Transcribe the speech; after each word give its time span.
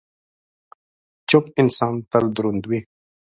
چپ 1.29 1.45
انسان، 1.61 1.93
تل 2.11 2.25
دروند 2.35 2.63
وي. 2.69 2.79